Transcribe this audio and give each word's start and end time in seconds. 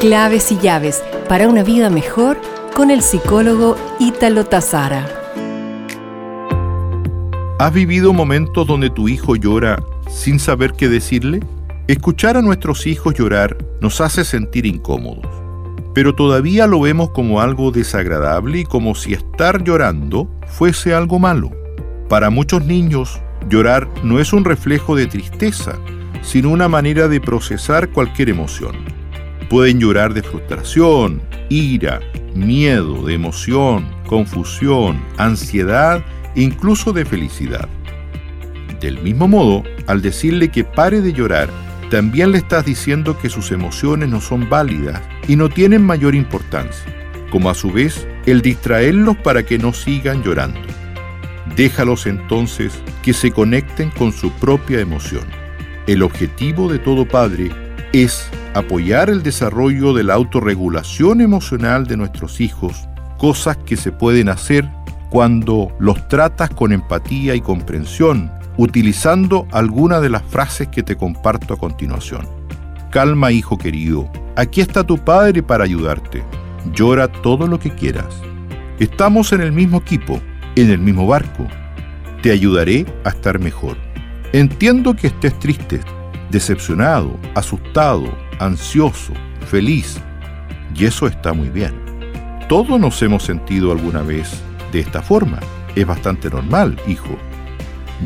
Claves 0.00 0.50
y 0.50 0.56
llaves 0.56 1.04
para 1.28 1.46
una 1.46 1.62
vida 1.62 1.90
mejor 1.90 2.40
con 2.74 2.90
el 2.90 3.02
psicólogo 3.02 3.76
Ítalo 3.98 4.46
Tazara. 4.46 5.06
¿Has 7.58 7.74
vivido 7.74 8.14
momentos 8.14 8.66
donde 8.66 8.88
tu 8.88 9.10
hijo 9.10 9.36
llora 9.36 9.84
sin 10.08 10.38
saber 10.38 10.72
qué 10.72 10.88
decirle? 10.88 11.40
Escuchar 11.86 12.38
a 12.38 12.42
nuestros 12.42 12.86
hijos 12.86 13.14
llorar 13.14 13.58
nos 13.82 14.00
hace 14.00 14.24
sentir 14.24 14.64
incómodos, 14.64 15.30
pero 15.92 16.14
todavía 16.14 16.66
lo 16.66 16.80
vemos 16.80 17.10
como 17.10 17.42
algo 17.42 17.70
desagradable 17.70 18.60
y 18.60 18.64
como 18.64 18.94
si 18.94 19.12
estar 19.12 19.62
llorando 19.62 20.30
fuese 20.46 20.94
algo 20.94 21.18
malo. 21.18 21.50
Para 22.08 22.30
muchos 22.30 22.64
niños, 22.64 23.20
llorar 23.50 23.86
no 24.02 24.18
es 24.18 24.32
un 24.32 24.46
reflejo 24.46 24.96
de 24.96 25.08
tristeza, 25.08 25.78
sino 26.22 26.48
una 26.48 26.68
manera 26.68 27.06
de 27.06 27.20
procesar 27.20 27.90
cualquier 27.90 28.30
emoción. 28.30 28.99
Pueden 29.50 29.80
llorar 29.80 30.14
de 30.14 30.22
frustración, 30.22 31.20
ira, 31.48 31.98
miedo, 32.36 33.04
de 33.04 33.14
emoción, 33.14 33.84
confusión, 34.06 35.02
ansiedad 35.16 36.04
e 36.36 36.42
incluso 36.42 36.92
de 36.92 37.04
felicidad. 37.04 37.68
Del 38.80 39.02
mismo 39.02 39.26
modo, 39.26 39.64
al 39.88 40.02
decirle 40.02 40.52
que 40.52 40.62
pare 40.62 41.00
de 41.00 41.12
llorar, 41.12 41.48
también 41.90 42.30
le 42.30 42.38
estás 42.38 42.64
diciendo 42.64 43.18
que 43.18 43.28
sus 43.28 43.50
emociones 43.50 44.08
no 44.08 44.20
son 44.20 44.48
válidas 44.48 45.02
y 45.26 45.34
no 45.34 45.48
tienen 45.48 45.82
mayor 45.82 46.14
importancia, 46.14 46.86
como 47.32 47.50
a 47.50 47.54
su 47.54 47.72
vez 47.72 48.06
el 48.26 48.42
distraerlos 48.42 49.16
para 49.16 49.44
que 49.44 49.58
no 49.58 49.72
sigan 49.72 50.22
llorando. 50.22 50.60
Déjalos 51.56 52.06
entonces 52.06 52.72
que 53.02 53.12
se 53.12 53.32
conecten 53.32 53.90
con 53.90 54.12
su 54.12 54.30
propia 54.30 54.78
emoción. 54.78 55.24
El 55.88 56.04
objetivo 56.04 56.72
de 56.72 56.78
todo 56.78 57.04
padre 57.04 57.50
es 57.92 58.30
apoyar 58.54 59.10
el 59.10 59.22
desarrollo 59.22 59.92
de 59.92 60.04
la 60.04 60.14
autorregulación 60.14 61.20
emocional 61.20 61.86
de 61.86 61.96
nuestros 61.96 62.40
hijos, 62.40 62.88
cosas 63.18 63.56
que 63.56 63.76
se 63.76 63.92
pueden 63.92 64.28
hacer 64.28 64.68
cuando 65.10 65.72
los 65.78 66.08
tratas 66.08 66.50
con 66.50 66.72
empatía 66.72 67.34
y 67.34 67.40
comprensión, 67.40 68.30
utilizando 68.56 69.46
alguna 69.52 70.00
de 70.00 70.10
las 70.10 70.22
frases 70.22 70.68
que 70.68 70.82
te 70.82 70.96
comparto 70.96 71.54
a 71.54 71.58
continuación. 71.58 72.26
Calma, 72.90 73.30
hijo 73.30 73.56
querido, 73.56 74.10
aquí 74.36 74.60
está 74.60 74.84
tu 74.84 74.98
padre 74.98 75.42
para 75.42 75.64
ayudarte. 75.64 76.24
Llora 76.72 77.08
todo 77.08 77.46
lo 77.46 77.58
que 77.58 77.70
quieras. 77.70 78.20
Estamos 78.78 79.32
en 79.32 79.40
el 79.40 79.52
mismo 79.52 79.78
equipo, 79.78 80.20
en 80.56 80.70
el 80.70 80.78
mismo 80.78 81.06
barco. 81.06 81.46
Te 82.22 82.30
ayudaré 82.30 82.84
a 83.04 83.10
estar 83.10 83.38
mejor. 83.38 83.76
Entiendo 84.32 84.94
que 84.94 85.08
estés 85.08 85.38
triste, 85.38 85.80
decepcionado, 86.30 87.18
asustado, 87.34 88.12
ansioso, 88.40 89.12
feliz. 89.46 90.00
Y 90.74 90.86
eso 90.86 91.06
está 91.06 91.32
muy 91.32 91.50
bien. 91.50 91.72
Todos 92.48 92.80
nos 92.80 93.00
hemos 93.02 93.22
sentido 93.22 93.70
alguna 93.70 94.02
vez 94.02 94.42
de 94.72 94.80
esta 94.80 95.02
forma. 95.02 95.38
Es 95.76 95.86
bastante 95.86 96.28
normal, 96.28 96.76
hijo. 96.88 97.16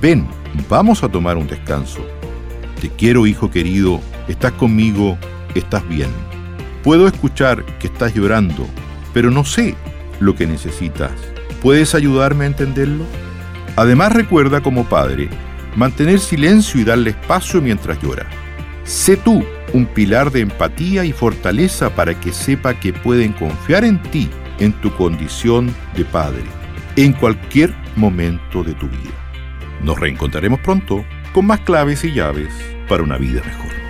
Ven, 0.00 0.26
vamos 0.68 1.02
a 1.02 1.08
tomar 1.08 1.36
un 1.36 1.46
descanso. 1.46 2.06
Te 2.80 2.88
quiero, 2.88 3.26
hijo 3.26 3.50
querido, 3.50 4.00
estás 4.28 4.52
conmigo, 4.52 5.18
estás 5.54 5.86
bien. 5.88 6.08
Puedo 6.82 7.06
escuchar 7.06 7.64
que 7.78 7.88
estás 7.88 8.14
llorando, 8.14 8.66
pero 9.12 9.30
no 9.30 9.44
sé 9.44 9.74
lo 10.20 10.34
que 10.34 10.46
necesitas. 10.46 11.12
¿Puedes 11.60 11.94
ayudarme 11.94 12.44
a 12.44 12.48
entenderlo? 12.48 13.04
Además 13.76 14.12
recuerda 14.12 14.62
como 14.62 14.84
padre 14.84 15.28
mantener 15.76 16.20
silencio 16.20 16.80
y 16.80 16.84
darle 16.84 17.10
espacio 17.10 17.60
mientras 17.60 18.00
llora. 18.02 18.26
Sé 18.90 19.16
tú 19.16 19.44
un 19.72 19.86
pilar 19.86 20.32
de 20.32 20.40
empatía 20.40 21.04
y 21.04 21.12
fortaleza 21.12 21.94
para 21.94 22.18
que 22.18 22.32
sepa 22.32 22.74
que 22.74 22.92
pueden 22.92 23.32
confiar 23.32 23.84
en 23.84 24.02
ti, 24.02 24.28
en 24.58 24.72
tu 24.80 24.92
condición 24.96 25.72
de 25.94 26.04
padre, 26.04 26.42
en 26.96 27.12
cualquier 27.12 27.72
momento 27.94 28.64
de 28.64 28.74
tu 28.74 28.88
vida. 28.88 29.14
Nos 29.84 29.96
reencontraremos 29.96 30.58
pronto 30.58 31.04
con 31.32 31.46
más 31.46 31.60
claves 31.60 32.02
y 32.02 32.12
llaves 32.12 32.52
para 32.88 33.04
una 33.04 33.16
vida 33.16 33.40
mejor. 33.46 33.89